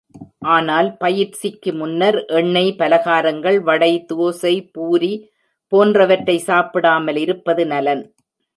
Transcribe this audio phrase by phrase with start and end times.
[0.51, 5.13] ஆனால் பயிற்சிக்கு முன்னர் எண்ணெய் பலகாரங்கள், வடை, தோசை, பூரி
[5.71, 8.03] போன்றவற்றை சாப்பிடாமல் இருப்பது நலன்.